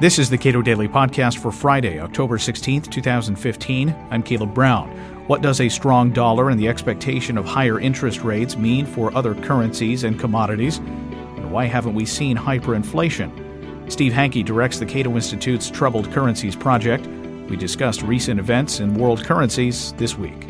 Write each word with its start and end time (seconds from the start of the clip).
This 0.00 0.20
is 0.20 0.30
the 0.30 0.38
Cato 0.38 0.62
Daily 0.62 0.86
Podcast 0.86 1.38
for 1.38 1.50
Friday, 1.50 1.98
October 1.98 2.38
16th, 2.38 2.88
2015. 2.88 3.92
I'm 4.12 4.22
Caleb 4.22 4.54
Brown. 4.54 4.88
What 5.26 5.42
does 5.42 5.60
a 5.60 5.68
strong 5.68 6.12
dollar 6.12 6.50
and 6.50 6.60
the 6.60 6.68
expectation 6.68 7.36
of 7.36 7.44
higher 7.44 7.80
interest 7.80 8.22
rates 8.22 8.56
mean 8.56 8.86
for 8.86 9.12
other 9.16 9.34
currencies 9.34 10.04
and 10.04 10.16
commodities? 10.16 10.78
And 10.78 11.50
why 11.50 11.64
haven't 11.64 11.96
we 11.96 12.06
seen 12.06 12.36
hyperinflation? 12.36 13.90
Steve 13.90 14.12
Hanke 14.12 14.44
directs 14.44 14.78
the 14.78 14.86
Cato 14.86 15.16
Institute's 15.16 15.68
Troubled 15.68 16.12
Currencies 16.12 16.54
Project. 16.54 17.08
We 17.50 17.56
discussed 17.56 18.02
recent 18.02 18.38
events 18.38 18.78
in 18.78 18.94
world 18.94 19.24
currencies 19.24 19.94
this 19.94 20.16
week. 20.16 20.46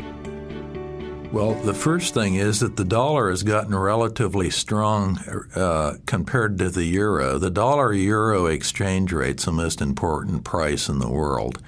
Well, 1.31 1.53
the 1.53 1.75
first 1.75 2.15
thing 2.15 2.35
is 2.35 2.59
that 2.61 2.75
the 2.75 2.83
dollar 2.83 3.29
has 3.29 3.43
gotten 3.43 3.75
relatively 3.75 4.49
strong 4.49 5.19
uh, 5.55 5.97
compared 6.07 6.57
to 6.57 6.71
the 6.71 6.85
euro. 6.85 7.37
The 7.37 7.51
dollar 7.51 7.93
euro 7.93 8.47
exchange 8.47 9.13
rate 9.13 9.37
is 9.37 9.45
the 9.45 9.51
most 9.51 9.79
important 9.79 10.43
price 10.43 10.89
in 10.89 10.97
the 10.97 11.07
world, 11.07 11.61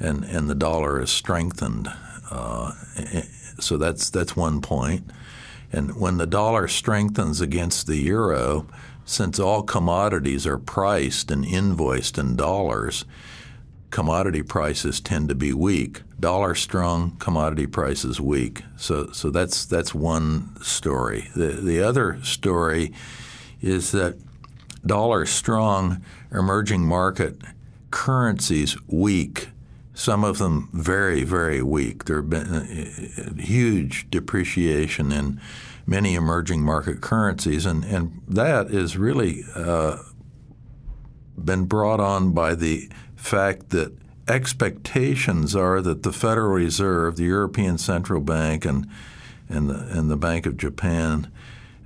and, 0.00 0.24
and 0.24 0.48
the 0.48 0.54
dollar 0.54 1.00
has 1.00 1.10
strengthened. 1.10 1.88
Uh, 2.30 2.72
so 3.60 3.76
that's 3.76 4.08
that's 4.08 4.36
one 4.36 4.62
point. 4.62 5.10
And 5.70 6.00
when 6.00 6.16
the 6.16 6.26
dollar 6.26 6.66
strengthens 6.66 7.42
against 7.42 7.86
the 7.86 7.96
euro, 7.96 8.66
since 9.04 9.38
all 9.38 9.64
commodities 9.64 10.46
are 10.46 10.56
priced 10.58 11.30
and 11.30 11.44
invoiced 11.44 12.16
in 12.16 12.36
dollars, 12.36 13.04
commodity 13.94 14.42
prices 14.42 15.00
tend 15.00 15.28
to 15.28 15.36
be 15.36 15.52
weak. 15.52 16.02
Dollar 16.18 16.56
strong, 16.56 17.16
commodity 17.20 17.68
prices 17.68 18.20
weak. 18.20 18.64
So, 18.76 19.12
so 19.12 19.30
that's 19.30 19.64
that's 19.64 19.94
one 19.94 20.60
story. 20.60 21.28
The 21.36 21.52
the 21.52 21.80
other 21.80 22.18
story 22.24 22.92
is 23.62 23.92
that 23.92 24.18
dollar 24.84 25.26
strong, 25.26 26.02
emerging 26.32 26.84
market 26.84 27.36
currencies 27.92 28.76
weak. 28.88 29.50
Some 29.94 30.24
of 30.24 30.38
them 30.38 30.70
very 30.72 31.22
very 31.22 31.62
weak. 31.62 32.06
There 32.06 32.16
have 32.16 32.30
been 32.30 32.52
a 32.52 33.40
huge 33.40 34.10
depreciation 34.10 35.12
in 35.12 35.40
many 35.86 36.16
emerging 36.16 36.62
market 36.62 37.00
currencies, 37.00 37.64
and 37.64 37.84
and 37.84 38.20
that 38.26 38.72
is 38.72 38.96
really. 38.96 39.44
Uh, 39.54 39.98
been 41.36 41.64
brought 41.64 41.98
on 41.98 42.32
by 42.32 42.54
the 42.54 42.88
fact 43.24 43.70
that 43.70 43.92
expectations 44.28 45.56
are 45.56 45.80
that 45.80 46.02
the 46.02 46.12
Federal 46.12 46.52
Reserve, 46.52 47.16
the 47.16 47.24
European 47.24 47.78
Central 47.78 48.20
Bank, 48.20 48.64
and 48.64 48.86
and 49.48 49.70
the, 49.70 49.98
and 49.98 50.10
the 50.10 50.16
Bank 50.16 50.46
of 50.46 50.56
Japan, 50.56 51.30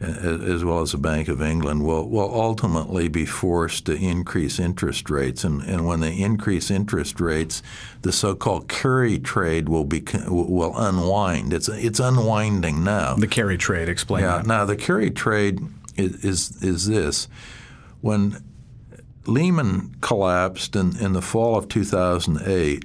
as 0.00 0.64
well 0.64 0.80
as 0.80 0.92
the 0.92 0.98
Bank 0.98 1.28
of 1.28 1.42
England, 1.42 1.84
will, 1.84 2.08
will 2.08 2.32
ultimately 2.32 3.08
be 3.08 3.26
forced 3.26 3.84
to 3.86 3.94
increase 3.94 4.60
interest 4.60 5.10
rates. 5.10 5.42
And, 5.42 5.62
and 5.62 5.84
when 5.84 5.98
they 5.98 6.16
increase 6.16 6.70
interest 6.70 7.20
rates, 7.20 7.62
the 8.02 8.12
so-called 8.12 8.68
carry 8.68 9.18
trade 9.18 9.68
will 9.68 9.84
be 9.84 10.04
will 10.28 10.72
unwind. 10.76 11.52
It's 11.52 11.68
it's 11.68 12.00
unwinding 12.00 12.84
now. 12.84 13.14
The 13.14 13.26
carry 13.26 13.58
trade, 13.58 13.88
explain 13.88 14.22
yeah, 14.22 14.38
that. 14.38 14.46
Now 14.46 14.64
the 14.64 14.76
carry 14.76 15.10
trade 15.10 15.60
is, 15.96 16.24
is 16.24 16.62
is 16.62 16.86
this 16.86 17.28
when 18.00 18.42
Lehman 19.28 19.94
collapsed 20.00 20.74
in, 20.74 20.96
in 20.96 21.12
the 21.12 21.22
fall 21.22 21.56
of 21.56 21.68
2008. 21.68 22.84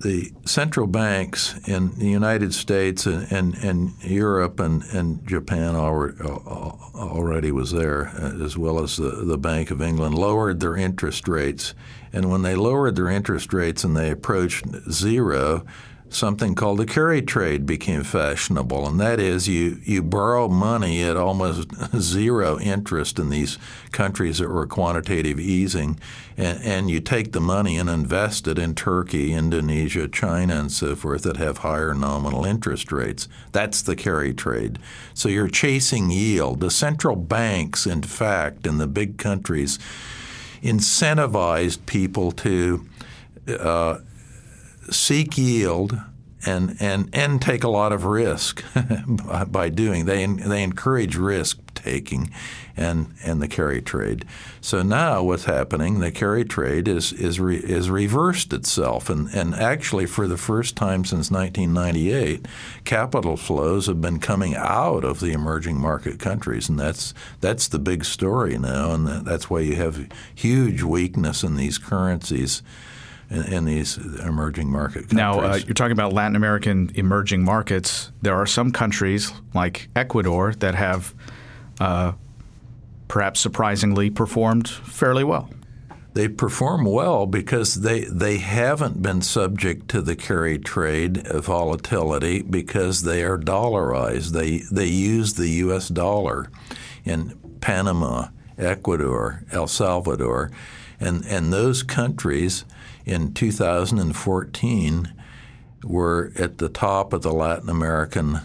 The 0.00 0.32
central 0.46 0.86
banks 0.86 1.58
in 1.68 1.98
the 1.98 2.08
United 2.08 2.54
States 2.54 3.04
and, 3.06 3.30
and, 3.30 3.54
and 3.56 3.92
Europe 4.02 4.58
and, 4.58 4.82
and 4.84 5.26
Japan 5.28 5.76
already, 5.76 6.18
already 6.22 7.52
was 7.52 7.70
there, 7.70 8.08
uh, 8.08 8.42
as 8.42 8.56
well 8.56 8.82
as 8.82 8.96
the, 8.96 9.10
the 9.10 9.36
Bank 9.36 9.70
of 9.70 9.82
England, 9.82 10.14
lowered 10.14 10.60
their 10.60 10.74
interest 10.74 11.28
rates. 11.28 11.74
And 12.14 12.30
when 12.30 12.42
they 12.42 12.54
lowered 12.54 12.96
their 12.96 13.10
interest 13.10 13.52
rates 13.52 13.84
and 13.84 13.94
they 13.94 14.10
approached 14.10 14.64
zero, 14.90 15.66
something 16.10 16.54
called 16.54 16.78
the 16.78 16.86
carry 16.86 17.22
trade 17.22 17.64
became 17.64 18.02
fashionable, 18.02 18.86
and 18.86 18.98
that 19.00 19.20
is 19.20 19.48
you, 19.48 19.80
you 19.84 20.02
borrow 20.02 20.48
money 20.48 21.02
at 21.02 21.16
almost 21.16 21.68
zero 21.96 22.58
interest 22.58 23.18
in 23.18 23.30
these 23.30 23.58
countries 23.92 24.38
that 24.38 24.48
were 24.48 24.66
quantitative 24.66 25.38
easing, 25.38 25.98
and, 26.36 26.60
and 26.62 26.90
you 26.90 27.00
take 27.00 27.32
the 27.32 27.40
money 27.40 27.76
and 27.76 27.88
invest 27.88 28.48
it 28.48 28.58
in 28.58 28.74
Turkey, 28.74 29.32
Indonesia, 29.32 30.08
China, 30.08 30.58
and 30.58 30.72
so 30.72 30.96
forth 30.96 31.22
that 31.22 31.36
have 31.36 31.58
higher 31.58 31.94
nominal 31.94 32.44
interest 32.44 32.90
rates. 32.90 33.28
That's 33.52 33.80
the 33.80 33.96
carry 33.96 34.34
trade. 34.34 34.78
So 35.14 35.28
you're 35.28 35.48
chasing 35.48 36.10
yield. 36.10 36.60
The 36.60 36.70
central 36.70 37.16
banks, 37.16 37.86
in 37.86 38.02
fact, 38.02 38.66
in 38.66 38.78
the 38.78 38.88
big 38.88 39.16
countries, 39.16 39.78
incentivized 40.62 41.86
people 41.86 42.32
to 42.32 42.86
uh, 43.48 43.98
seek 44.90 45.36
yield 45.36 45.98
and, 46.46 46.76
and, 46.80 47.10
and 47.12 47.42
take 47.42 47.64
a 47.64 47.68
lot 47.68 47.92
of 47.92 48.04
risk 48.04 48.64
by 49.48 49.68
doing. 49.68 50.06
They, 50.06 50.24
they 50.24 50.62
encourage 50.62 51.16
risk 51.16 51.58
taking 51.74 52.30
and, 52.76 53.12
and 53.22 53.42
the 53.42 53.48
carry 53.48 53.82
trade. 53.82 54.24
So 54.60 54.82
now 54.82 55.22
what's 55.22 55.44
happening, 55.44 56.00
the 56.00 56.10
carry 56.10 56.44
trade 56.44 56.88
is, 56.88 57.12
is, 57.12 57.38
re, 57.38 57.56
is 57.56 57.90
reversed 57.90 58.52
itself. 58.54 59.10
And, 59.10 59.28
and 59.34 59.54
actually, 59.54 60.06
for 60.06 60.26
the 60.26 60.38
first 60.38 60.76
time 60.76 61.04
since 61.04 61.30
1998, 61.30 62.46
capital 62.84 63.36
flows 63.36 63.86
have 63.86 64.00
been 64.00 64.18
coming 64.18 64.54
out 64.56 65.04
of 65.04 65.20
the 65.20 65.32
emerging 65.32 65.78
market 65.78 66.18
countries. 66.18 66.70
And 66.70 66.78
that's, 66.78 67.12
that's 67.40 67.68
the 67.68 67.78
big 67.78 68.04
story 68.04 68.56
now. 68.56 68.92
And 68.92 69.26
that's 69.26 69.50
why 69.50 69.60
you 69.60 69.76
have 69.76 70.08
huge 70.34 70.82
weakness 70.82 71.42
in 71.42 71.56
these 71.56 71.76
currencies 71.76 72.62
in, 73.30 73.44
in 73.44 73.64
these 73.64 73.96
emerging 73.96 74.70
market 74.70 75.08
countries. 75.08 75.16
Now, 75.16 75.40
uh, 75.40 75.60
you're 75.64 75.74
talking 75.74 75.92
about 75.92 76.12
Latin 76.12 76.36
American 76.36 76.90
emerging 76.94 77.44
markets. 77.44 78.10
There 78.22 78.34
are 78.34 78.46
some 78.46 78.72
countries 78.72 79.32
like 79.54 79.88
Ecuador 79.94 80.52
that 80.54 80.74
have 80.74 81.14
uh, 81.78 82.12
perhaps 83.08 83.40
surprisingly 83.40 84.10
performed 84.10 84.68
fairly 84.68 85.24
well. 85.24 85.50
They 86.12 86.26
perform 86.26 86.86
well 86.86 87.26
because 87.26 87.82
they 87.82 88.00
they 88.00 88.38
haven't 88.38 89.00
been 89.00 89.22
subject 89.22 89.88
to 89.90 90.02
the 90.02 90.16
carry 90.16 90.58
trade 90.58 91.24
volatility 91.28 92.42
because 92.42 93.02
they 93.02 93.22
are 93.22 93.38
dollarized. 93.38 94.30
They 94.30 94.58
they 94.72 94.86
use 94.86 95.34
the 95.34 95.48
U.S. 95.48 95.88
dollar 95.88 96.50
in 97.04 97.38
Panama, 97.60 98.28
Ecuador, 98.58 99.44
El 99.52 99.68
Salvador, 99.68 100.50
and 100.98 101.24
and 101.26 101.52
those 101.52 101.84
countries 101.84 102.64
in 103.04 103.32
2014 103.32 105.14
were 105.84 106.32
at 106.36 106.58
the 106.58 106.68
top 106.68 107.12
of 107.12 107.22
the 107.22 107.32
Latin 107.32 107.68
American 107.68 108.40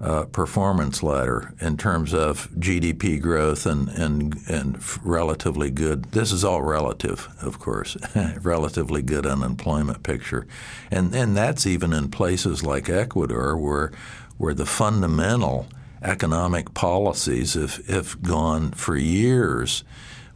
uh, 0.00 0.24
performance 0.24 1.02
ladder 1.02 1.54
in 1.60 1.76
terms 1.76 2.12
of 2.12 2.50
GDP 2.52 3.20
growth 3.20 3.64
and, 3.64 3.88
and, 3.88 4.36
and 4.46 4.78
relatively 5.04 5.70
good. 5.70 6.04
This 6.12 6.32
is 6.32 6.44
all 6.44 6.60
relative, 6.62 7.28
of 7.40 7.58
course, 7.58 7.96
relatively 8.42 9.00
good 9.00 9.24
unemployment 9.24 10.02
picture. 10.02 10.46
And, 10.90 11.14
and 11.14 11.34
that's 11.36 11.66
even 11.66 11.94
in 11.94 12.10
places 12.10 12.62
like 12.62 12.90
Ecuador 12.90 13.56
where, 13.56 13.90
where 14.36 14.54
the 14.54 14.66
fundamental 14.66 15.66
economic 16.02 16.74
policies 16.74 17.54
have, 17.54 17.86
have 17.86 18.22
gone 18.22 18.72
for 18.72 18.96
years 18.96 19.82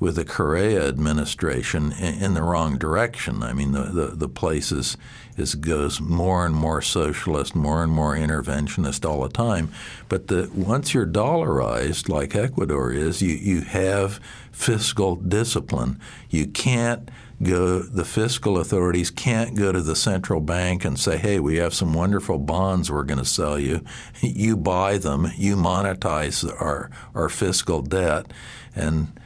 with 0.00 0.16
the 0.16 0.25
Correa 0.25 0.88
administration 0.88 1.93
in, 1.93 2.22
in 2.22 2.34
the 2.34 2.43
wrong 2.43 2.78
direction. 2.78 3.43
I 3.43 3.53
mean, 3.53 3.72
the, 3.72 3.83
the, 3.83 4.06
the 4.16 4.28
place 4.28 4.72
is, 4.72 4.97
is, 5.37 5.55
goes 5.55 6.00
more 6.00 6.47
and 6.47 6.55
more 6.55 6.81
socialist, 6.81 7.55
more 7.55 7.84
and 7.84 7.93
more 7.93 8.16
interventionist 8.16 9.09
all 9.09 9.22
the 9.22 9.28
time. 9.28 9.71
But 10.09 10.28
the, 10.28 10.50
once 10.55 10.94
you're 10.94 11.06
dollarized, 11.06 12.09
like 12.09 12.34
Ecuador 12.34 12.91
is, 12.91 13.21
you, 13.21 13.34
you 13.34 13.60
have 13.60 14.21
fiscal 14.51 15.16
discipline. 15.16 16.01
You 16.30 16.47
can't 16.47 17.10
go 17.42 17.78
the 17.78 18.04
fiscal 18.04 18.59
authorities 18.59 19.10
can't 19.10 19.57
go 19.57 19.72
to 19.72 19.80
the 19.80 19.97
central 19.97 20.41
bank 20.41 20.84
and 20.84 20.98
say, 20.98 21.16
"Hey, 21.16 21.41
we 21.41 21.57
have 21.57 21.72
some 21.72 21.95
wonderful 21.95 22.36
bonds 22.36 22.91
we're 22.91 23.03
going 23.03 23.19
to 23.19 23.24
sell 23.24 23.59
you. 23.59 23.83
You 24.21 24.59
buy 24.59 24.98
them, 24.98 25.33
you 25.36 25.57
monetize 25.57 26.45
our 26.60 26.91
our 27.15 27.30
fiscal 27.30 27.80
debt." 27.80 28.30
And 28.74 29.19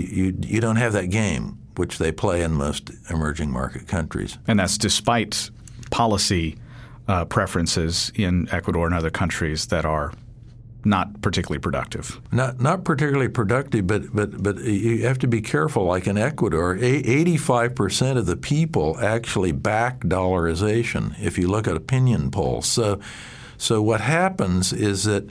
you, 0.00 0.34
you 0.42 0.60
don't 0.60 0.76
have 0.76 0.92
that 0.92 1.06
game, 1.06 1.58
which 1.76 1.98
they 1.98 2.12
play 2.12 2.42
in 2.42 2.52
most 2.52 2.90
emerging 3.10 3.50
market 3.50 3.88
countries. 3.88 4.38
And 4.46 4.58
that's 4.58 4.78
despite 4.78 5.50
policy 5.90 6.56
uh, 7.08 7.24
preferences 7.24 8.12
in 8.14 8.48
Ecuador 8.50 8.86
and 8.86 8.94
other 8.94 9.10
countries 9.10 9.66
that 9.66 9.84
are 9.84 10.12
not 10.84 11.20
particularly 11.20 11.58
productive. 11.58 12.20
Not 12.30 12.60
not 12.60 12.84
particularly 12.84 13.28
productive, 13.28 13.86
but 13.86 14.14
but 14.14 14.40
but 14.40 14.58
you 14.58 15.04
have 15.04 15.18
to 15.18 15.26
be 15.26 15.40
careful. 15.40 15.84
Like 15.84 16.06
in 16.06 16.16
Ecuador, 16.16 16.76
eighty 16.80 17.36
five 17.36 17.74
percent 17.74 18.18
of 18.18 18.26
the 18.26 18.36
people 18.36 18.96
actually 19.00 19.52
back 19.52 20.00
dollarization. 20.00 21.14
If 21.20 21.38
you 21.38 21.48
look 21.48 21.66
at 21.66 21.76
opinion 21.76 22.30
polls, 22.30 22.66
so 22.66 23.00
so 23.58 23.82
what 23.82 24.00
happens 24.00 24.72
is 24.72 25.04
that 25.04 25.24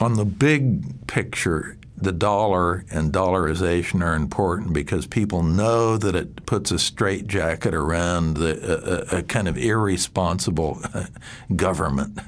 on 0.00 0.14
the 0.14 0.24
big 0.24 1.06
picture, 1.06 1.76
the 1.96 2.12
dollar 2.12 2.84
and 2.90 3.12
dollarization 3.12 4.02
are 4.02 4.14
important 4.14 4.72
because 4.72 5.06
people 5.06 5.42
know 5.42 5.96
that 5.96 6.16
it 6.16 6.44
puts 6.46 6.70
a 6.70 6.78
straitjacket 6.78 7.72
around 7.72 8.36
the, 8.36 9.14
a, 9.14 9.18
a 9.18 9.22
kind 9.22 9.46
of 9.46 9.56
irresponsible 9.56 10.82
government. 11.56 12.18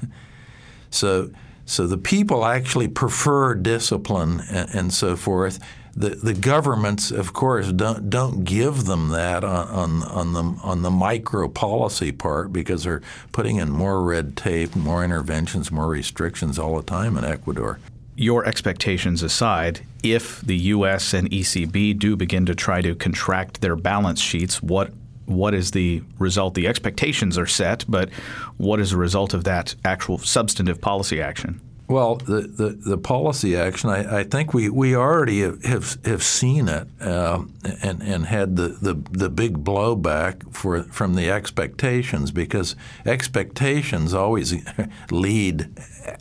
So, 0.89 1.31
so 1.65 1.85
the 1.85 1.97
people 1.97 2.45
actually 2.45 2.87
prefer 2.87 3.55
discipline 3.55 4.41
and, 4.49 4.73
and 4.73 4.93
so 4.93 5.15
forth 5.15 5.59
the, 5.97 6.09
the 6.09 6.35
governments, 6.35 7.09
of 7.09 7.33
course, 7.33 7.71
don't 7.71 8.07
don't 8.07 8.43
give 8.43 8.85
them 8.85 9.09
that 9.09 9.43
on, 9.43 9.67
on, 9.67 10.03
on 10.03 10.33
the 10.33 10.61
on 10.61 10.83
the 10.83 10.91
micro 10.91 11.47
policy 11.47 12.11
part 12.11 12.53
because 12.53 12.83
they're 12.83 13.01
putting 13.31 13.55
in 13.55 13.71
more 13.71 14.03
red 14.03 14.37
tape, 14.37 14.75
more 14.75 15.03
interventions, 15.03 15.71
more 15.71 15.87
restrictions 15.87 16.59
all 16.59 16.75
the 16.77 16.83
time 16.83 17.17
in 17.17 17.25
Ecuador. 17.25 17.79
Your 18.19 18.45
expectations 18.45 19.21
aside, 19.21 19.81
if 20.01 20.41
the 20.41 20.57
U.S. 20.57 21.13
and 21.13 21.29
ECB 21.29 21.99
do 21.99 22.15
begin 22.15 22.47
to 22.47 22.55
try 22.55 22.81
to 22.81 22.95
contract 22.95 23.61
their 23.61 23.75
balance 23.75 24.19
sheets, 24.19 24.61
what 24.61 24.91
what 25.25 25.53
is 25.53 25.71
the 25.71 26.01
result? 26.17 26.55
The 26.55 26.67
expectations 26.67 27.37
are 27.37 27.45
set, 27.45 27.85
but 27.87 28.09
what 28.55 28.79
is 28.79 28.91
the 28.91 28.97
result 28.97 29.33
of 29.33 29.43
that 29.43 29.75
actual 29.85 30.17
substantive 30.17 30.81
policy 30.81 31.21
action? 31.21 31.61
Well, 31.89 32.15
the, 32.15 32.41
the, 32.41 32.69
the, 32.69 32.97
policy 32.97 33.55
action, 33.55 33.89
I, 33.89 34.19
I, 34.19 34.23
think 34.25 34.53
we, 34.53 34.69
we 34.69 34.93
already 34.93 35.39
have, 35.39 35.97
have 36.03 36.21
seen 36.21 36.67
it 36.67 36.85
uh, 36.99 37.43
and, 37.81 38.01
and 38.03 38.25
had 38.25 38.57
the, 38.57 38.69
the, 38.69 38.93
the 39.11 39.29
big 39.29 39.63
blowback 39.63 40.53
for, 40.53 40.83
from 40.83 41.15
the 41.15 41.31
expectations 41.31 42.31
because 42.31 42.75
expectations 43.05 44.13
always 44.13 44.53
lead 45.11 45.69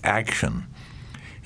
action. 0.05 0.69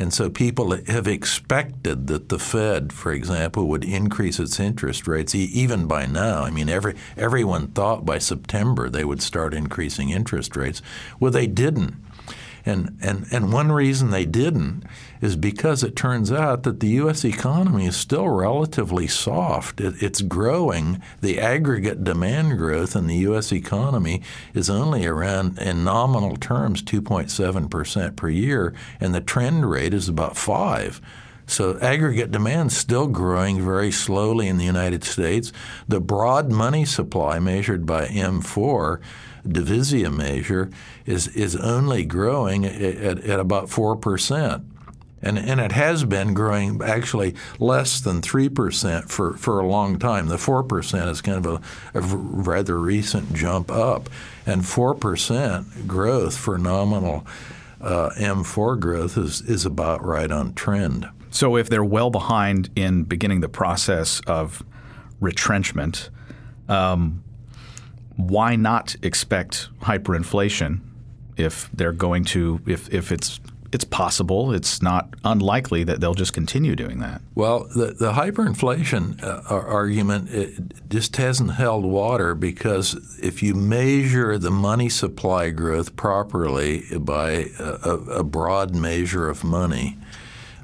And 0.00 0.14
so 0.14 0.30
people 0.30 0.74
have 0.86 1.06
expected 1.06 2.06
that 2.06 2.30
the 2.30 2.38
Fed, 2.38 2.90
for 2.90 3.12
example, 3.12 3.68
would 3.68 3.84
increase 3.84 4.40
its 4.40 4.58
interest 4.58 5.06
rates 5.06 5.34
even 5.34 5.86
by 5.86 6.06
now. 6.06 6.42
I 6.42 6.50
mean, 6.50 6.70
every, 6.70 6.94
everyone 7.18 7.68
thought 7.68 8.06
by 8.06 8.16
September 8.16 8.88
they 8.88 9.04
would 9.04 9.20
start 9.20 9.52
increasing 9.52 10.08
interest 10.08 10.56
rates. 10.56 10.80
Well, 11.20 11.30
they 11.30 11.46
didn't. 11.46 11.96
And, 12.66 12.98
and, 13.00 13.26
and 13.30 13.52
one 13.52 13.72
reason 13.72 14.10
they 14.10 14.26
didn't 14.26 14.84
is 15.20 15.36
because 15.36 15.82
it 15.82 15.96
turns 15.96 16.30
out 16.30 16.62
that 16.64 16.80
the 16.80 16.88
U.S. 16.88 17.24
economy 17.24 17.86
is 17.86 17.96
still 17.96 18.28
relatively 18.28 19.06
soft. 19.06 19.80
It, 19.80 20.02
it's 20.02 20.22
growing. 20.22 21.02
The 21.20 21.40
aggregate 21.40 22.04
demand 22.04 22.58
growth 22.58 22.94
in 22.94 23.06
the 23.06 23.16
U.S. 23.16 23.52
economy 23.52 24.22
is 24.54 24.68
only 24.68 25.06
around, 25.06 25.58
in 25.58 25.84
nominal 25.84 26.36
terms, 26.36 26.82
2.7 26.82 27.70
percent 27.70 28.16
per 28.16 28.28
year, 28.28 28.74
and 29.00 29.14
the 29.14 29.20
trend 29.20 29.70
rate 29.70 29.94
is 29.94 30.08
about 30.08 30.36
five. 30.36 31.00
So 31.46 31.78
aggregate 31.80 32.30
demand 32.30 32.72
still 32.72 33.08
growing 33.08 33.60
very 33.64 33.90
slowly 33.90 34.46
in 34.46 34.56
the 34.56 34.64
United 34.64 35.02
States. 35.02 35.52
The 35.88 36.00
broad 36.00 36.52
money 36.52 36.84
supply 36.84 37.40
measured 37.40 37.86
by 37.86 38.06
M4 38.06 39.00
divisia 39.46 40.10
measure 40.10 40.70
is, 41.06 41.28
is 41.28 41.56
only 41.56 42.04
growing 42.04 42.64
at, 42.64 43.18
at 43.24 43.40
about 43.40 43.66
4%. 43.66 44.64
And, 45.22 45.38
and 45.38 45.60
it 45.60 45.72
has 45.72 46.04
been 46.04 46.32
growing 46.32 46.80
actually 46.82 47.34
less 47.58 48.00
than 48.00 48.22
3% 48.22 49.10
for, 49.10 49.36
for 49.36 49.60
a 49.60 49.66
long 49.66 49.98
time. 49.98 50.28
The 50.28 50.36
4% 50.36 51.08
is 51.08 51.20
kind 51.20 51.44
of 51.44 51.62
a, 51.94 51.98
a 51.98 52.00
rather 52.00 52.78
recent 52.78 53.34
jump 53.34 53.70
up. 53.70 54.08
And 54.46 54.62
4% 54.62 55.86
growth 55.86 56.36
for 56.36 56.56
nominal 56.56 57.26
uh, 57.80 58.10
M4 58.16 58.80
growth 58.80 59.18
is, 59.18 59.42
is 59.42 59.66
about 59.66 60.04
right 60.04 60.30
on 60.30 60.54
trend. 60.54 61.08
So 61.30 61.56
if 61.56 61.68
they're 61.68 61.84
well 61.84 62.10
behind 62.10 62.70
in 62.74 63.04
beginning 63.04 63.40
the 63.40 63.48
process 63.48 64.20
of 64.26 64.62
retrenchment, 65.20 66.10
um, 66.68 67.22
why 68.28 68.56
not 68.56 68.96
expect 69.02 69.68
hyperinflation 69.82 70.80
if 71.36 71.70
they're 71.72 71.92
going 71.92 72.24
to 72.24 72.60
if 72.66 72.92
if 72.92 73.12
it's 73.12 73.40
it's 73.72 73.84
possible, 73.84 74.52
it's 74.52 74.82
not 74.82 75.14
unlikely 75.24 75.84
that 75.84 76.00
they'll 76.00 76.14
just 76.14 76.32
continue 76.32 76.74
doing 76.74 76.98
that. 76.98 77.22
Well, 77.34 77.68
the, 77.74 77.94
the 77.98 78.12
hyperinflation 78.12 79.22
uh, 79.22 79.42
argument 79.48 80.88
just 80.88 81.16
hasn't 81.16 81.52
held 81.52 81.84
water 81.84 82.34
because 82.34 83.18
if 83.22 83.42
you 83.42 83.54
measure 83.54 84.38
the 84.38 84.50
money 84.50 84.88
supply 84.88 85.50
growth 85.50 85.94
properly 85.94 86.82
by 86.98 87.46
a, 87.60 87.90
a 88.18 88.24
broad 88.24 88.74
measure 88.74 89.28
of 89.28 89.44
money, 89.44 89.98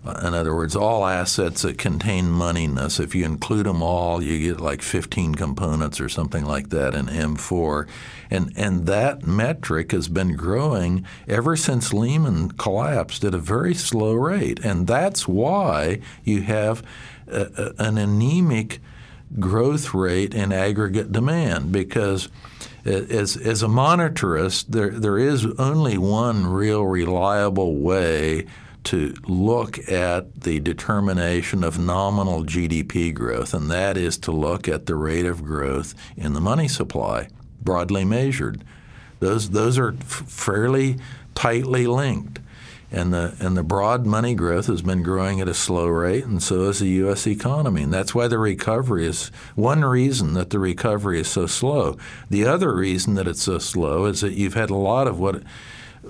in 0.08 0.34
other 0.34 0.54
words, 0.54 0.76
all 0.76 1.06
assets 1.06 1.62
that 1.62 1.78
contain 1.78 2.26
moneyness, 2.26 3.00
if 3.00 3.14
you 3.14 3.24
include 3.24 3.66
them 3.66 3.82
all, 3.82 4.22
you 4.22 4.52
get 4.52 4.60
like 4.60 4.82
15 4.82 5.34
components 5.34 6.00
or 6.00 6.08
something 6.08 6.44
like 6.44 6.70
that 6.70 6.94
in 6.94 7.06
M4. 7.06 7.88
And, 8.30 8.52
and 8.56 8.86
that 8.86 9.26
metric 9.26 9.92
has 9.92 10.08
been 10.08 10.36
growing 10.36 11.06
ever 11.28 11.56
since 11.56 11.92
Lehman 11.92 12.52
collapsed 12.52 13.24
at 13.24 13.34
a 13.34 13.38
very 13.38 13.74
slow 13.74 14.14
rate. 14.14 14.64
And 14.64 14.86
that's 14.86 15.26
why 15.28 16.00
you 16.24 16.42
have 16.42 16.82
a, 17.28 17.74
a, 17.78 17.82
an 17.82 17.98
anemic 17.98 18.80
growth 19.40 19.92
rate 19.92 20.34
in 20.34 20.52
aggregate 20.52 21.10
demand 21.10 21.72
because 21.72 22.28
as, 22.84 23.36
as 23.36 23.62
a 23.62 23.66
monetarist, 23.66 24.66
there, 24.68 24.90
there 24.90 25.18
is 25.18 25.46
only 25.58 25.98
one 25.98 26.46
real 26.46 26.84
reliable 26.84 27.76
way 27.76 28.46
to 28.86 29.14
look 29.26 29.78
at 29.88 30.42
the 30.42 30.60
determination 30.60 31.64
of 31.64 31.78
nominal 31.78 32.44
GDP 32.44 33.12
growth, 33.12 33.52
and 33.52 33.70
that 33.70 33.96
is 33.96 34.16
to 34.18 34.32
look 34.32 34.68
at 34.68 34.86
the 34.86 34.94
rate 34.94 35.26
of 35.26 35.44
growth 35.44 35.94
in 36.16 36.32
the 36.32 36.40
money 36.40 36.68
supply, 36.68 37.28
broadly 37.60 38.04
measured. 38.04 38.64
Those, 39.18 39.50
those 39.50 39.76
are 39.76 39.94
f- 40.00 40.24
fairly 40.28 40.98
tightly 41.34 41.86
linked. 41.86 42.40
And 42.92 43.12
the, 43.12 43.34
and 43.40 43.56
the 43.56 43.64
broad 43.64 44.06
money 44.06 44.36
growth 44.36 44.68
has 44.68 44.82
been 44.82 45.02
growing 45.02 45.40
at 45.40 45.48
a 45.48 45.54
slow 45.54 45.88
rate, 45.88 46.24
and 46.24 46.40
so 46.40 46.66
has 46.66 46.78
the 46.78 46.88
U.S. 46.88 47.26
economy. 47.26 47.82
And 47.82 47.92
that's 47.92 48.14
why 48.14 48.28
the 48.28 48.38
recovery 48.38 49.06
is 49.06 49.28
one 49.56 49.84
reason 49.84 50.34
that 50.34 50.50
the 50.50 50.60
recovery 50.60 51.18
is 51.18 51.28
so 51.28 51.48
slow. 51.48 51.96
The 52.30 52.46
other 52.46 52.72
reason 52.72 53.14
that 53.14 53.26
it's 53.26 53.42
so 53.42 53.58
slow 53.58 54.04
is 54.06 54.20
that 54.20 54.34
you've 54.34 54.54
had 54.54 54.70
a 54.70 54.76
lot 54.76 55.08
of 55.08 55.18
what 55.18 55.42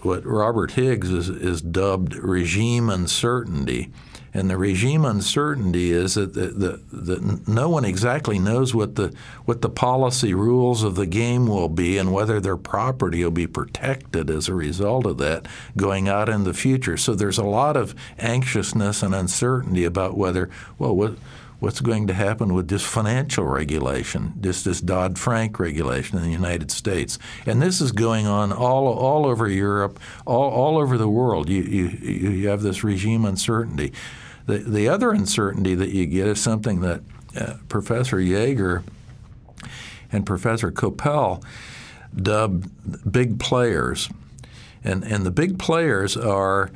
what 0.04 0.24
Robert 0.24 0.72
Higgs 0.72 1.10
is, 1.10 1.28
is 1.28 1.60
dubbed 1.62 2.14
regime 2.14 2.88
uncertainty. 2.90 3.90
And 4.34 4.50
the 4.50 4.58
regime 4.58 5.06
uncertainty 5.06 5.92
is 5.92 6.14
that, 6.14 6.34
the, 6.34 6.78
the, 6.92 7.40
no 7.46 7.70
one 7.70 7.86
exactly 7.86 8.38
knows 8.38 8.74
what 8.74 8.96
the 8.96 9.14
what 9.46 9.62
the 9.62 9.70
policy 9.70 10.34
rules 10.34 10.82
of 10.82 10.94
the 10.94 11.06
game 11.06 11.46
will 11.46 11.70
be 11.70 11.96
and 11.96 12.12
whether 12.12 12.38
their 12.38 12.58
property 12.58 13.24
will 13.24 13.30
be 13.30 13.46
protected 13.46 14.28
as 14.28 14.46
a 14.46 14.54
result 14.54 15.06
of 15.06 15.16
that 15.18 15.46
going 15.74 16.06
out 16.06 16.28
in 16.28 16.44
the 16.44 16.52
future. 16.52 16.98
So 16.98 17.14
there's 17.14 17.38
a 17.38 17.44
lot 17.44 17.78
of 17.78 17.94
anxiousness 18.18 19.02
and 19.02 19.14
uncertainty 19.14 19.84
about 19.84 20.18
whether 20.18 20.50
well 20.78 20.94
what 20.94 21.14
what's 21.58 21.80
going 21.80 22.06
to 22.06 22.14
happen 22.14 22.52
with 22.54 22.68
this 22.68 22.82
financial 22.82 23.44
regulation, 23.44 24.34
just 24.40 24.64
this 24.64 24.80
Dodd 24.80 25.18
Frank 25.18 25.58
regulation 25.58 26.18
in 26.18 26.24
the 26.24 26.30
United 26.30 26.70
States. 26.70 27.18
And 27.46 27.62
this 27.62 27.80
is 27.80 27.92
going 27.92 28.26
on 28.26 28.52
all, 28.52 28.88
all 28.88 29.26
over 29.26 29.48
Europe, 29.48 29.98
all, 30.26 30.50
all 30.50 30.78
over 30.78 30.98
the 30.98 31.08
world. 31.08 31.48
You, 31.48 31.62
you, 31.62 31.88
you 31.88 32.48
have 32.48 32.62
this 32.62 32.84
regime 32.84 33.24
uncertainty. 33.24 33.92
The, 34.46 34.58
the 34.58 34.88
other 34.88 35.12
uncertainty 35.12 35.74
that 35.74 35.90
you 35.90 36.06
get 36.06 36.26
is 36.26 36.40
something 36.40 36.80
that 36.80 37.00
uh, 37.38 37.54
Professor 37.68 38.18
Yeager 38.18 38.82
and 40.12 40.26
Professor 40.26 40.70
Koppl 40.70 41.42
dubbed 42.14 43.10
big 43.10 43.38
players. 43.38 44.08
And, 44.84 45.04
and 45.04 45.26
the 45.26 45.30
big 45.30 45.58
players 45.58 46.16
are 46.16 46.70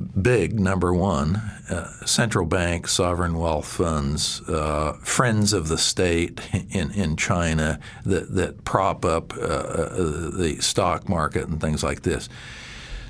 big, 0.00 0.58
number 0.58 0.94
one, 0.94 1.36
uh, 1.68 1.90
central 2.06 2.46
bank 2.46 2.88
sovereign 2.88 3.38
wealth 3.38 3.66
funds, 3.66 4.40
uh, 4.48 4.94
friends 5.02 5.52
of 5.52 5.68
the 5.68 5.78
state 5.78 6.40
in, 6.70 6.90
in 6.92 7.16
China 7.16 7.78
that, 8.04 8.34
that 8.34 8.64
prop 8.64 9.04
up 9.04 9.36
uh, 9.36 9.40
uh 9.40 10.30
the 10.30 10.56
stock 10.60 11.08
market 11.08 11.46
and 11.48 11.60
things 11.60 11.82
like 11.82 12.02
this. 12.02 12.28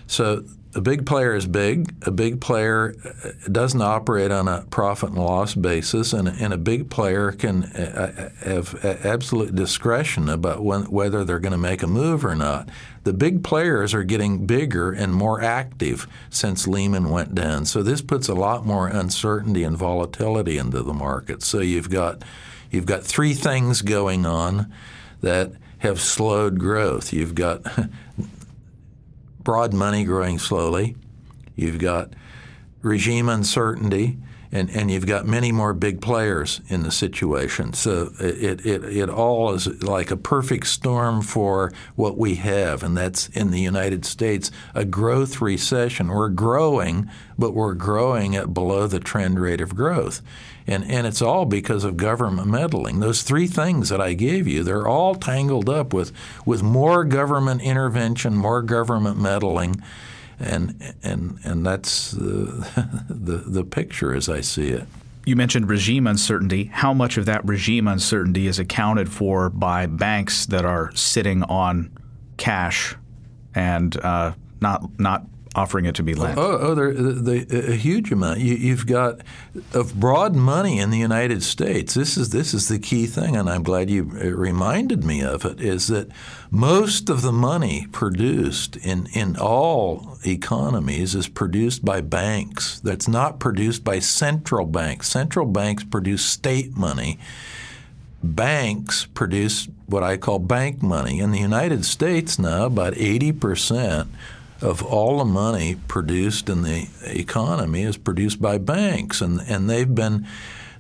So 0.07 0.45
a 0.73 0.81
big 0.81 1.05
player 1.05 1.35
is 1.35 1.47
big. 1.47 1.93
A 2.03 2.13
big 2.13 2.41
player 2.41 2.95
uh, 3.05 3.31
doesn't 3.51 3.83
operate 3.83 4.31
on 4.31 4.47
a 4.47 4.63
profit 4.71 5.11
and 5.11 5.19
loss 5.19 5.55
basis, 5.55 6.13
and, 6.13 6.29
and 6.29 6.53
a 6.53 6.59
big 6.59 6.89
player 6.91 7.33
can 7.33 7.65
uh, 7.65 8.31
have 8.45 8.85
absolute 8.85 9.55
discretion 9.55 10.29
about 10.29 10.63
when, 10.63 10.83
whether 10.85 11.25
they're 11.25 11.41
going 11.41 11.53
to 11.53 11.59
make 11.59 11.83
a 11.83 11.89
move 11.89 12.25
or 12.25 12.37
not. 12.37 12.69
The 13.03 13.13
big 13.13 13.43
players 13.43 13.95
are 13.95 14.05
getting 14.05 14.47
bigger 14.47 14.93
and 14.93 15.13
more 15.13 15.41
active 15.41 16.07
since 16.29 16.69
Lehman 16.69 17.11
went 17.11 17.35
down. 17.35 17.65
So 17.65 17.83
this 17.83 18.01
puts 18.01 18.29
a 18.29 18.35
lot 18.35 18.65
more 18.65 18.87
uncertainty 18.87 19.65
and 19.65 19.77
volatility 19.77 20.57
into 20.57 20.83
the 20.83 20.95
market. 20.95 21.43
So 21.43 21.61
you've 21.61 21.91
got 21.91 22.23
you've 22.71 22.87
got 22.87 23.03
three 23.03 23.35
things 23.35 23.83
going 23.83 24.25
on 24.25 24.73
that 25.21 25.53
have 25.79 26.01
slowed 26.01 26.59
growth. 26.59 27.13
You've 27.13 27.35
got 27.35 27.63
broad 29.51 29.75
money 29.75 30.05
growing 30.05 30.39
slowly. 30.39 30.95
You've 31.57 31.81
got 31.81 32.13
regime 32.83 33.29
uncertainty, 33.29 34.17
and, 34.53 34.69
and 34.71 34.91
you've 34.91 35.07
got 35.07 35.27
many 35.27 35.53
more 35.53 35.73
big 35.73 36.01
players 36.01 36.61
in 36.69 36.83
the 36.83 36.91
situation. 36.91 37.73
So 37.73 38.11
it, 38.19 38.67
it, 38.67 38.85
it 38.85 39.09
all 39.09 39.53
is 39.53 39.83
like 39.83 40.11
a 40.11 40.17
perfect 40.17 40.67
storm 40.67 41.23
for 41.23 41.73
what 41.95 42.19
we 42.19 42.35
have, 42.37 42.83
and 42.83 42.97
that's 42.97 43.29
in 43.29 43.53
the 43.53 43.61
United 43.61 44.05
States 44.05 44.51
a 44.75 44.85
growth 44.85 45.41
recession. 45.41 46.09
We're 46.09 46.29
growing, 46.31 47.09
but 47.39 47.55
we're 47.55 47.75
growing 47.75 48.35
at 48.35 48.53
below 48.53 48.87
the 48.87 49.01
trend 49.01 49.39
rate 49.39 49.61
of 49.61 49.77
growth. 49.77 50.21
And, 50.67 50.85
and 50.85 51.07
it's 51.07 51.23
all 51.23 51.47
because 51.47 51.85
of 51.85 51.97
government 51.97 52.47
meddling. 52.49 53.01
Those 53.01 53.23
three 53.23 53.47
things 53.47 53.89
that 53.89 54.01
I 54.01 54.15
gave 54.15 54.47
you, 54.47 54.63
they're 54.63 54.87
all 54.87 55.15
tangled 55.15 55.69
up 55.69 55.93
with, 55.93 56.13
with 56.45 56.63
more 56.63 57.05
government 57.05 57.63
intervention, 57.63 58.37
more 58.37 58.63
government 58.63 59.19
meddling 59.19 59.83
and 60.41 60.95
and 61.03 61.39
and 61.45 61.65
that's 61.65 62.13
the, 62.13 63.05
the 63.09 63.37
the 63.47 63.65
picture 63.65 64.15
as 64.15 64.29
I 64.29 64.41
see 64.41 64.69
it. 64.69 64.87
You 65.27 65.37
mentioned 65.37 65.69
regime 65.69 66.07
uncertainty. 66.07 66.65
How 66.65 66.95
much 66.95 67.19
of 67.19 67.27
that 67.27 67.45
regime 67.47 67.87
uncertainty 67.87 68.47
is 68.47 68.59
accounted 68.59 69.13
for 69.13 69.51
by 69.51 69.87
banks 69.87 70.47
that 70.47 70.65
are 70.65 70.91
sitting 70.95 71.43
on 71.45 71.97
cash 72.39 72.97
and 73.55 73.97
uh, 73.99 74.33
not 74.61 74.99
not 74.99 75.27
offering 75.55 75.85
it 75.85 75.95
to 75.97 76.03
be 76.03 76.15
lent? 76.15 76.39
Oh, 76.39 76.59
oh 76.59 77.45
a 77.51 77.75
huge 77.75 78.13
amount. 78.13 78.41
You, 78.41 78.77
have 78.77 78.87
got 78.87 79.21
of 79.73 79.99
broad 79.99 80.37
money 80.37 80.79
in 80.79 80.91
the 80.91 80.99
United 80.99 81.43
States. 81.43 81.95
This 81.95 82.17
is 82.17 82.31
this 82.31 82.55
is 82.55 82.69
the 82.69 82.79
key 82.79 83.07
thing, 83.07 83.37
and 83.37 83.51
I'm 83.51 83.63
glad 83.63 83.91
you 83.91 84.11
uh, 84.15 84.29
reminded 84.29 85.05
me 85.05 85.23
of 85.23 85.45
it. 85.45 85.61
Is 85.61 85.89
that 85.89 86.09
most 86.51 87.11
of 87.11 87.23
the 87.23 87.33
money 87.33 87.89
produced 87.91 88.77
in 88.77 89.09
in 89.13 89.37
all 89.37 90.19
economies 90.25 91.15
is 91.15 91.29
produced 91.29 91.85
by 91.85 92.01
banks. 92.01 92.79
That's 92.81 93.09
not 93.09 93.41
produced 93.41 93.83
by 93.83 93.99
central 93.99 94.67
banks. 94.67 95.09
Central 95.09 95.47
banks 95.47 95.85
produce 95.85 96.25
state 96.25 96.77
money. 96.77 97.19
Banks 98.23 99.07
produce 99.07 99.67
what 99.87 100.03
I 100.03 100.19
call 100.19 100.39
bank 100.39 100.83
money. 100.83 101.21
In 101.21 101.33
the 101.33 101.39
United 101.39 101.85
States 101.87 102.39
now, 102.39 102.67
about 102.67 102.97
80 102.97 103.33
percent 103.33 104.09
of 104.63 104.83
all 104.83 105.19
the 105.19 105.25
money 105.25 105.77
produced 105.89 106.49
in 106.49 106.63
the 106.63 106.89
economy 107.03 107.83
is 107.83 107.97
produced 107.97 108.41
by 108.41 108.59
banks, 108.59 109.21
and 109.21 109.41
and 109.49 109.69
they've 109.69 109.95
been 109.95 110.27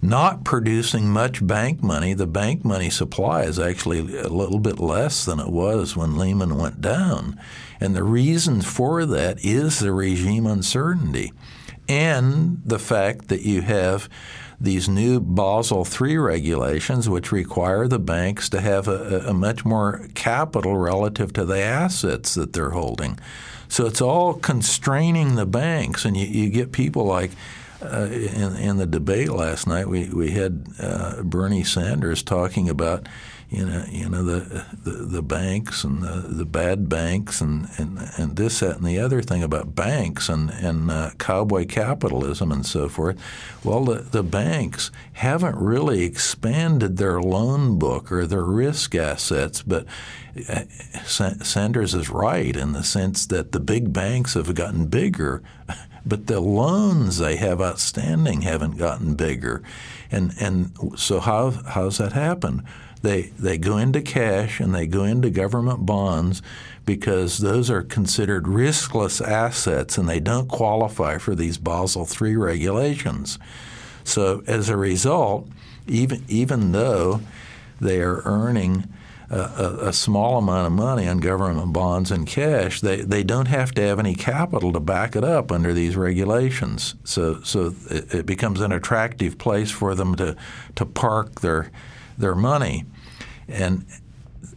not 0.03 0.45
producing 0.45 1.11
much 1.11 1.47
bank 1.47 1.83
money. 1.83 2.15
The 2.15 2.27
bank 2.27 2.65
money 2.65 2.89
supply 2.89 3.43
is 3.43 3.59
actually 3.59 3.99
a 4.19 4.29
little 4.29 4.59
bit 4.59 4.79
less 4.79 5.25
than 5.25 5.39
it 5.39 5.51
was 5.51 5.97
when 5.97 6.17
Lehman 6.17 6.57
went 6.57 6.81
down, 6.81 7.39
and 7.81 7.95
the 7.95 8.05
reason 8.05 8.63
for 8.63 9.05
that 9.07 9.45
is 9.45 9.79
the 9.79 9.93
regime 9.93 10.47
uncertainty, 10.47 11.33
and 11.89 12.63
the 12.65 12.79
fact 12.79 13.29
that 13.29 13.43
you 13.43 13.63
have 13.63 14.09
these 14.61 14.89
new 14.89 15.21
Basel 15.21 15.87
III 15.87 16.19
regulations, 16.19 17.09
which 17.09 17.33
require 17.33 17.89
the 17.89 17.99
banks 17.99 18.49
to 18.51 18.61
have 18.61 18.89
a, 18.89 19.25
a 19.29 19.33
much 19.33 19.65
more 19.65 20.07
capital 20.15 20.77
relative 20.77 21.33
to 21.33 21.45
the 21.45 21.59
assets 21.59 22.35
that 22.35 22.53
they're 22.53 22.71
holding. 22.71 23.19
So 23.69 23.87
it's 23.87 24.03
all 24.03 24.35
constraining 24.35 25.37
the 25.37 25.47
banks, 25.47 26.05
and 26.05 26.17
you, 26.17 26.27
you 26.27 26.51
get 26.51 26.73
people 26.73 27.05
like 27.05 27.31
uh, 27.83 28.09
in, 28.11 28.57
in 28.57 28.77
the 28.77 28.87
debate 28.87 29.31
last 29.31 29.67
night, 29.67 29.89
we, 29.89 30.11
we 30.11 30.33
had 30.33 30.67
uh, 30.79 31.23
Bernie 31.23 31.65
Sanders 31.65 32.23
talking 32.23 32.69
about 32.69 33.07
you 33.51 33.67
know, 33.67 33.85
you 33.91 34.09
know 34.09 34.23
the, 34.23 34.65
the, 34.85 34.91
the 34.91 35.23
banks 35.23 35.83
and 35.83 36.03
the, 36.03 36.25
the 36.29 36.45
bad 36.45 36.89
banks 36.89 37.41
and, 37.41 37.69
and, 37.79 37.99
and 38.17 38.37
this, 38.37 38.61
that, 38.61 38.77
and 38.77 38.87
the 38.87 39.01
other 39.01 39.23
thing 39.23 39.43
about 39.43 39.75
banks 39.75 40.29
and, 40.29 40.51
and 40.51 40.89
uh, 40.89 41.11
cowboy 41.19 41.67
capitalism 41.67 42.53
and 42.53 42.65
so 42.65 42.89
forth. 42.89 43.21
Well, 43.65 43.85
the, 43.85 44.03
the 44.03 44.23
banks 44.23 44.93
haven't 45.15 45.57
really 45.57 46.05
expanded 46.05 46.97
their 46.97 47.21
loan 47.21 47.77
book 47.77 48.13
or 48.13 48.25
their 48.25 48.45
risk 48.45 48.95
assets, 48.95 49.63
but 49.63 49.85
uh, 50.49 50.63
Sanders 51.05 51.93
is 51.93 52.09
right 52.09 52.55
in 52.55 52.71
the 52.73 52.85
sense 52.85 53.27
that 53.27 53.51
the 53.51 53.61
big 53.61 53.93
banks 53.93 54.35
have 54.35 54.55
gotten 54.55 54.87
bigger, 54.87 55.43
but 56.07 56.29
the 56.29 56.39
loans 56.39 57.19
they 57.19 57.35
have 57.37 57.61
outstanding 57.61 58.43
haven't 58.43 58.79
gotten 58.79 59.17
bigger. 59.17 59.61
And, 60.13 60.35
and 60.41 60.73
so 60.97 61.19
how, 61.19 61.51
how's 61.51 61.99
that 61.99 62.13
happen? 62.13 62.65
They, 63.03 63.23
they 63.39 63.57
go 63.57 63.79
into 63.79 64.03
cash 64.03 64.61
and 64.61 64.75
they 64.75 64.87
go 64.87 65.05
into 65.05 65.31
government 65.31 65.87
bonds 65.87 66.43
because 66.85 67.39
those 67.39 67.71
are 67.71 67.83
considered 67.83 68.45
riskless 68.45 69.27
assets 69.27 69.97
and 69.97 70.09
they 70.09 70.21
don't 70.21 70.49
qualify 70.49 71.19
for 71.19 71.35
these 71.35 71.57
Basel 71.57 72.07
III 72.07 72.37
regulations. 72.37 73.39
So 74.05 74.43
as 74.47 74.69
a 74.69 74.77
result, 74.77 75.49
even, 75.87 76.25
even 76.29 76.73
though 76.73 77.21
they 77.81 78.01
are 78.01 78.23
earning 78.25 78.93
a, 79.31 79.89
a, 79.89 79.93
small 79.93 80.39
amount 80.39 80.67
of 80.67 80.73
money 80.73 81.07
on 81.07 81.19
government 81.19 81.73
bonds 81.73 82.11
and 82.11 82.27
cash, 82.27 82.81
they, 82.81 83.03
they 83.03 83.23
don't 83.23 83.47
have 83.47 83.73
to 83.73 83.83
have 83.83 84.01
any 84.01 84.15
capital 84.15 84.73
to 84.73 84.81
back 84.81 85.15
it 85.15 85.23
up 85.23 85.53
under 85.53 85.73
these 85.73 85.97
regulations. 85.97 86.97
So, 87.05 87.41
so 87.43 87.75
it, 87.89 88.13
it 88.13 88.27
becomes 88.27 88.61
an 88.61 88.73
attractive 88.73 89.39
place 89.39 89.71
for 89.71 89.95
them 89.95 90.17
to, 90.17 90.35
to 90.75 90.85
park 90.85 91.41
their 91.43 91.71
their 92.21 92.35
money. 92.35 92.85
And 93.49 93.85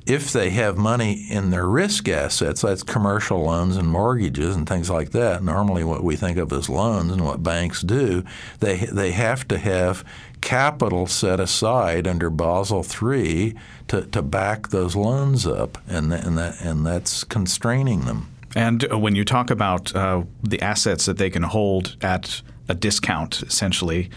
if 0.05 0.33
they 0.33 0.49
have 0.49 0.77
money 0.77 1.25
in 1.29 1.49
their 1.49 1.67
risk 1.67 2.09
assets, 2.09 2.61
that's 2.61 2.83
commercial 2.83 3.43
loans 3.43 3.77
and 3.77 3.87
mortgages 3.87 4.55
and 4.55 4.67
things 4.67 4.89
like 4.89 5.11
that. 5.11 5.43
Normally, 5.43 5.83
what 5.83 6.03
we 6.03 6.15
think 6.15 6.37
of 6.37 6.51
as 6.51 6.69
loans 6.69 7.11
and 7.11 7.23
what 7.23 7.41
banks 7.41 7.81
do, 7.81 8.23
they 8.59 8.77
they 8.77 9.11
have 9.11 9.47
to 9.47 9.57
have 9.57 10.03
capital 10.41 11.07
set 11.07 11.39
aside 11.39 12.05
under 12.05 12.29
Basel 12.29 12.85
III 12.85 13.55
to, 13.87 14.01
to 14.01 14.21
back 14.21 14.69
those 14.69 14.95
loans 14.95 15.47
up, 15.47 15.77
and 15.87 16.13
and 16.13 16.37
that 16.37 16.61
and 16.61 16.85
that's 16.85 17.23
constraining 17.23 18.01
them. 18.01 18.29
And 18.55 18.91
uh, 18.91 18.99
when 18.99 19.15
you 19.15 19.23
talk 19.23 19.49
about 19.49 19.95
uh, 19.95 20.23
the 20.43 20.61
assets 20.61 21.05
that 21.05 21.17
they 21.17 21.29
can 21.29 21.43
hold 21.43 21.95
at 22.01 22.41
a 22.67 22.75
discount, 22.75 23.41
essentially, 23.41 24.09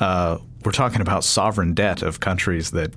uh, 0.00 0.38
we're 0.64 0.72
talking 0.72 1.00
about 1.00 1.24
sovereign 1.24 1.74
debt 1.74 2.02
of 2.02 2.20
countries 2.20 2.70
that 2.72 2.92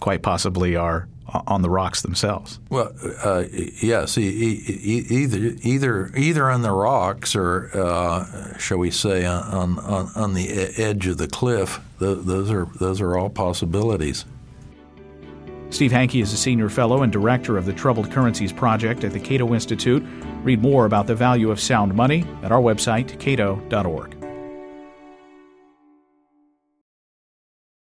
quite 0.00 0.22
possibly 0.22 0.76
are 0.76 1.08
on 1.46 1.60
the 1.60 1.68
rocks 1.68 2.00
themselves. 2.02 2.58
Well, 2.70 2.92
uh, 3.22 3.44
yes, 3.82 4.16
e- 4.16 4.22
e- 4.22 5.04
either 5.10 5.54
either 5.62 6.10
either 6.16 6.50
on 6.50 6.62
the 6.62 6.70
rocks 6.72 7.36
or, 7.36 7.70
uh, 7.74 8.56
shall 8.58 8.78
we 8.78 8.90
say, 8.90 9.26
on, 9.26 9.78
on 9.80 10.10
on 10.14 10.34
the 10.34 10.48
edge 10.78 11.06
of 11.06 11.18
the 11.18 11.28
cliff. 11.28 11.80
those 11.98 12.50
are 12.50 12.66
those 12.80 13.00
are 13.00 13.18
all 13.18 13.28
possibilities. 13.28 14.24
Steve 15.70 15.90
Hanke 15.92 16.22
is 16.22 16.32
a 16.32 16.36
senior 16.36 16.70
fellow 16.70 17.02
and 17.02 17.12
director 17.12 17.58
of 17.58 17.66
the 17.66 17.74
Troubled 17.74 18.10
Currencies 18.10 18.52
Project 18.54 19.04
at 19.04 19.12
the 19.12 19.20
Cato 19.20 19.52
Institute. 19.52 20.02
Read 20.42 20.62
more 20.62 20.86
about 20.86 21.06
the 21.06 21.14
value 21.14 21.50
of 21.50 21.60
sound 21.60 21.94
money 21.94 22.24
at 22.42 22.50
our 22.52 22.60
website, 22.60 23.18
cato.org. 23.20 24.17